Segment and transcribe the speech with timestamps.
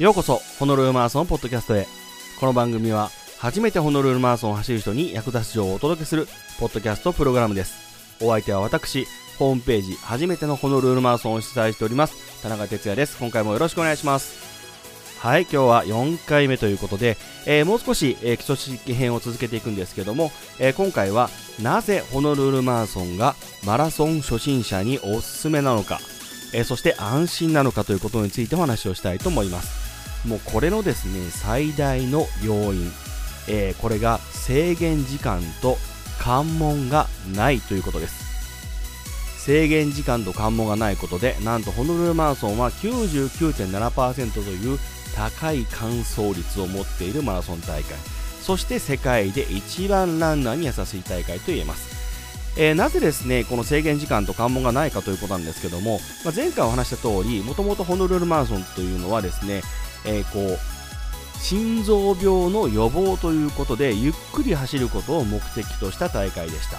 [0.00, 1.86] ようこそホノルルマラソンポッドキャストへ。
[2.40, 6.26] この番組は初めてホノルルマラソンを走る人に役立つ情報をお届けする
[6.58, 8.16] ポッドキャストプログラムです。
[8.24, 9.06] お相手は私
[9.38, 13.18] ホームページ初めてのホノルルマラソンを主催しております田中哲也です。
[13.18, 15.18] 今回もよろしくお願いします。
[15.18, 21.28] はい今日は4回目ということで、えー、もう少し、えー、基礎知識編を続けていくんですけども、えー、今回は
[21.62, 23.34] なぜホノルルマラソンが
[23.66, 25.98] マラソン初心者におすすめなのか、
[26.54, 29.89] えそして安心なのかということについてお話をしたいと思います。
[30.26, 32.90] もうこれのですね最大の要因、
[33.48, 35.76] えこれが制限時間と
[36.18, 38.30] 関門がないということです。
[39.38, 44.78] 制限時間と関門がないことでなんとホノルルマラソンは99.7%という
[45.16, 47.96] 高い完走率を持っているマラソン大会。
[48.42, 51.90] そして世界で一番ランナーに優しい大会と言えます。
[52.56, 59.62] えー、なぜですねこの制限時間と関門がないかということなんですけども、まあ、前回お話した通りもともとホノルルマラソンというのはですね、
[60.04, 66.78] えー、こう心臓病の予防ということでゆっくり走ることを目的とした大会でした、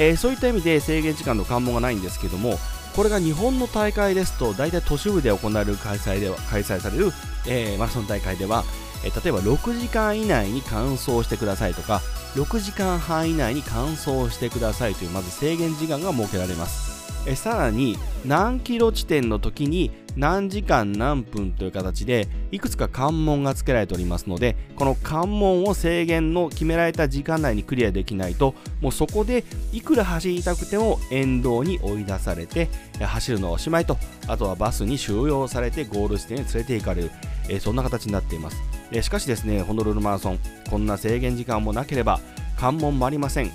[0.00, 2.58] えー、そういった意味で制限時間の関門がないんですけども
[2.96, 7.12] これが日本の大会ですと大体都市部で行われる開催では開催される
[7.46, 8.64] えー、マラソン大会では、
[9.04, 12.00] えー、例えば6時間以内に完走してくださいとか
[12.34, 16.99] 6時間半以内に完走してくださいというまず制限時間が設けられます。
[17.26, 32.68] えさらに何キロ地点の時に何時間何分という形でいくつか関門が付けられておりますのでこの関門を制限の決められた時間内にクリアできないともうそこでいくら走りたくても沿道に追い出されて
[33.00, 33.96] 走るのはおしまいと。
[34.26, 37.10] あとはバスに収容されてゴール地点に連れて行かれる。
[37.48, 38.56] え、そんな形になっています、
[38.92, 40.38] え、しかしですねホノルルマラソン
[40.70, 42.20] こんな制限時間もなければ
[42.56, 43.50] 関門もありません、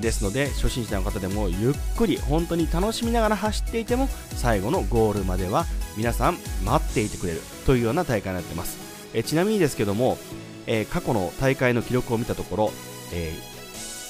[0.00, 5.64] ですので初心者の方でもゆっくり本当に楽しみながら走っていても最後のゴールまでは
[5.96, 8.78] 皆さん待っていてくれるというような大会になっています、
[9.14, 10.18] えちなみにですけども、
[10.66, 12.72] え過去の大会の記録を見たところ、
[13.12, 13.32] え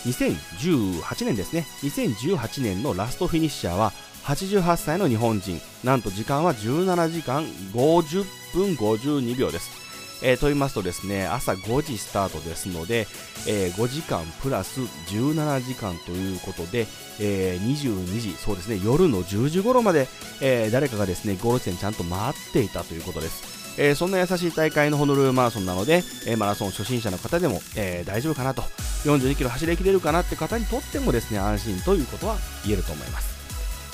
[0.04, 1.66] 2018年ですね。
[1.82, 3.92] 2018年のラストフィニッシャーは
[4.24, 5.60] 88歳の日本人。
[5.82, 8.24] なんと時間は17時間50
[8.54, 9.83] 分52秒です。
[10.24, 13.06] えー、と言いますとですね、朝5時スタートですので、
[13.46, 16.86] えー、5時間プラス17時間ということで、
[17.20, 20.08] えー、22時、そうですね、夜の10時頃まで、
[20.40, 23.76] えー、誰かがですね、ゴール地点ちゃんと待っていたということです。
[23.76, 28.62] えー、そんな優しい大会のホノルルマラソンなので、えー、マラソン初心者の方でも、えー、大丈夫かなと、
[29.04, 33.34] 42キロ走りきれるかなって方にとってもですね、安心ということは言えると思います。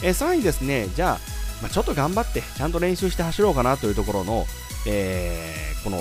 [0.04, 4.46] えさらにですね、じゃあ、まあ、ちょっと頑張ってちゃんと練習して走ろうかなというところの、
[4.86, 5.98] えー、この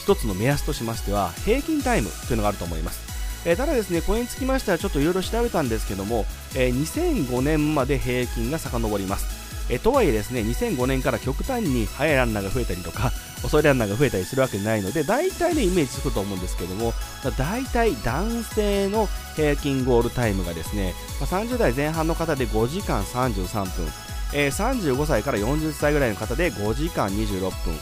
[0.00, 3.04] 一つの目安としましては平均タイムというのがあると思います。
[3.46, 9.44] え、ただですね、これにつきましてはちょっといろいろ調べたんですけども、え、2005年まで平均が遡ります。
[9.70, 13.12] え、とはいえですね、2005年から極端に速いランナーが増えたりとか、
[13.44, 16.94] 遅いランナーが増えたりするわけないので、大体ね、イメージつくと思うんですけども、
[17.36, 23.92] 大体男性の平均ゴールタイムがですね、30代前半の方で5時間33分、
[24.34, 27.74] えー、35歳から40歳ぐらいの方で5時間26分。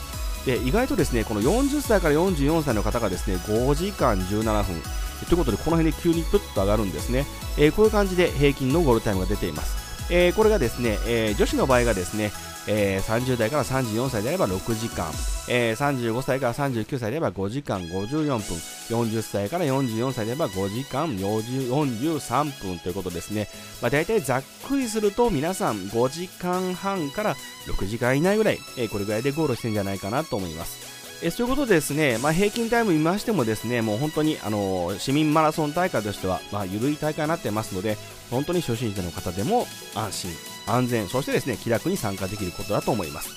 [0.45, 4.81] で意外とですねこの40歳から44歳の方がですね5時間17分。
[5.25, 7.25] ということでこの辺で急にプッと上がるんですね、
[7.57, 12.31] えー、こういう感じで平均のゴールタイムが出ています、えー、これがですね、え、女子の場合がですね
[12.67, 15.11] えー、30代から34歳であれば6時間、
[15.49, 23.49] えー、35歳から39歳であれば5時間54分、40歳から44歳であれば5時間43分ということですね。
[23.81, 27.35] まあ、大体ざっくりすると皆さん5時間半から
[27.67, 30.92] 6時間以内ぐらい、えー、これぐらいでゴールしてるんじゃないかなと思います。
[31.23, 37.97] えそういうことですね、まあ、平均タイム見ましてもですね、もう本当に、あの、市民マラソン大会としては、まあ、緩い大会になってますので、
[38.29, 40.31] 本当に初心者の方でも安心、
[40.67, 43.29] 安全、そしてですね、気楽に参加できることだと思います。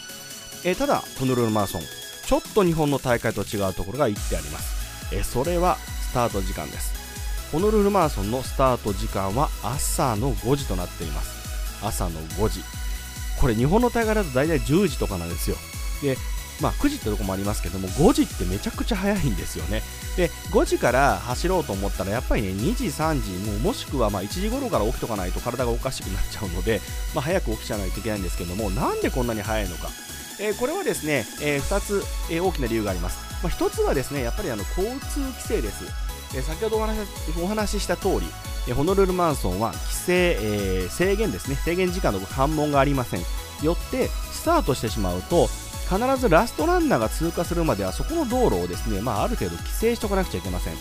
[0.65, 1.83] え、ただ、ホノルルマラソン、
[2.27, 5.15] ちょっと日本の大会と違うところが言ってあります。
[5.15, 5.77] え、それは、
[6.11, 6.93] スタート時間です。
[7.53, 11.85] ホノルルマラソンのスタート時間は朝の5時となっています。
[11.85, 12.65] 朝の5時。
[13.41, 15.57] これ日本の大会だと大体10時とかなんですよ。
[16.03, 16.17] で、
[16.61, 19.83] まあ、9時ってとこもありますけども5時ってめちゃくちゃ早いんですよね。
[20.17, 26.81] で5時から走ろうと思ったらやっぱりね2時3時もうもしくはま1時頃から起きとかないと体がおかしくなっちゃうので、
[27.15, 29.89] まあ、早く起きちゃないといけないんですけどもなんでこんなに早いのか、
[30.41, 35.85] えー、これはですね、えー、2つ、えー、大きな理由があります、まあ、1つはですねやっぱりあの交通規制です、
[36.35, 36.97] え先ほどお話
[37.43, 41.57] お話しした通りホノルルマンソンは規制、え制限ですね。
[41.65, 43.21] 制限時間の関門がありません。
[43.63, 45.49] よってスタートしてしまうと
[45.89, 50.75] 必ずラストランナーが通過するまではそこの道路をですね、まあ、ある程度規制しておかなくちゃいけません。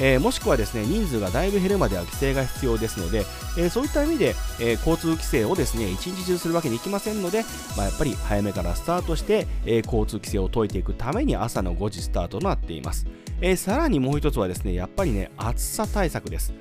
[0.00, 3.20] えー、もしくはですね人数がだいぶ減るまでは規制が必要ですので、
[3.56, 7.44] えー、そういった意味で、え交通規制をですね一日中するわけにいきませんので、
[7.76, 13.06] まあ、やっぱり早めからスタートして、え交通規制を解いていくために朝の5時スタートとなっています、
[13.40, 16.52] えさらにもう一つはですねやっぱりね暑さ対策です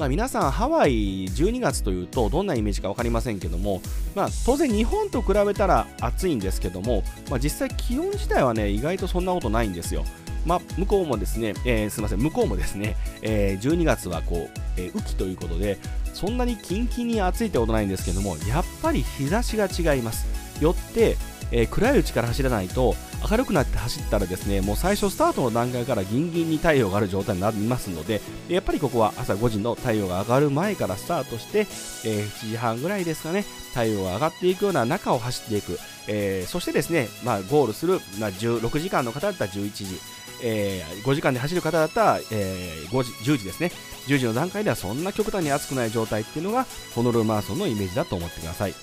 [0.00, 3.82] まあ、皆さんハワイ12月というとどんなイメージか分かりませんけども、
[4.14, 10.04] まあ、当然日本と比べたら暑いんですけども、まあ、実際気温自体はね意外とそんなことないんですよ。
[10.46, 15.76] まあ、向こうもですね、えー、すみません、向こうもですね、えー、12月はこう、えー、雨季ということで、
[16.14, 20.24] そんなにキンキンに暑いってことないんですけども、やっぱり日差しが違います。
[20.62, 21.18] よって、
[21.52, 22.94] えー、暗いうちから走らないと
[23.28, 39.86] 明るくなって走ったらですねもう最初スタートの段階からギンギンに太陽がある状態になりますのでやっぱりここは朝5時の太陽が上がる前からスタートして、えー、7時半ぐらいですかね太陽が上がっていくような中を走っていく、えー、そしてですね、まあ、ゴールする、まあ、16時間の方だったら11時。
[40.42, 43.70] えー、5時間で走る方だったら、えー、5時10時ですね。
[44.06, 48.74] 10時の段階ではそんな極端に暑くない状態っていうのがホノルルマラソンのイメージだと思ってください。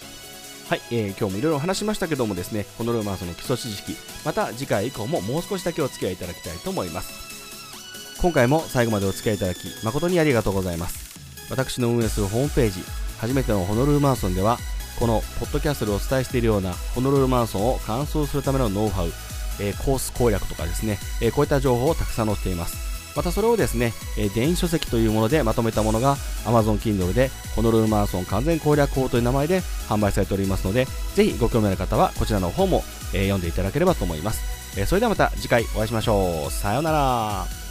[0.70, 12.82] はい、えー、今日もいろいろ話しましたけどもですねホノルルマラソンの基礎知識また次回以降ももう少しだけお付き合いいただきたいと思います今回も最後までお付き合いいただき誠にありがとうございます私の運営するホームページ
[13.20, 14.58] 初めてのホノルルマラソンでは
[15.00, 19.12] このポッドキャストでお伝えしているようなホノルルマラソンを完走するためのノウハウ
[19.60, 22.87] えー、コース攻略とかですね、えー、こういった情報をたくさん載っています。
[23.18, 26.16] またそれをですね、え、電子書籍というものでまとめたものが
[26.46, 30.86] Amazon Kindle でホノルルマラソン完全攻略法という名前で販売されておりますので、
[31.16, 32.84] ぜひご興味ある方はこちらの方も、
[33.14, 34.80] え、読んでいただければと思います。
[34.80, 36.52] え、それではまた次回お会いしましょう。
[36.52, 37.67] さようなら。